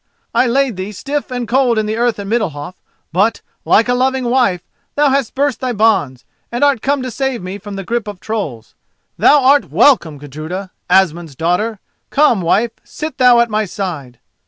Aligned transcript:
I 0.33 0.47
laid 0.47 0.77
thee 0.77 0.91
stiff 0.93 1.29
and 1.29 1.47
cold 1.47 1.77
in 1.77 1.85
the 1.85 1.95
earth 1.95 2.17
at 2.17 2.25
Middalhof, 2.25 2.73
but, 3.13 3.41
like 3.65 3.87
a 3.87 3.93
loving 3.93 4.23
wife, 4.25 4.63
thou 4.95 5.09
hast 5.11 5.35
burst 5.35 5.59
thy 5.59 5.73
bonds, 5.73 6.25
and 6.51 6.63
art 6.63 6.81
come 6.81 7.03
to 7.03 7.11
save 7.11 7.43
me 7.43 7.59
from 7.59 7.75
the 7.75 7.83
grip 7.83 8.07
of 8.07 8.19
trolls. 8.19 8.73
Thou 9.19 9.39
art 9.43 9.69
welcome, 9.69 10.17
Gudruda, 10.17 10.71
Asmund's 10.89 11.35
daughter! 11.35 11.77
Come, 12.09 12.41
wife, 12.41 12.71
sit 12.83 13.19
thou 13.19 13.41
at 13.41 13.51
my 13.51 13.65
side." 13.65 14.17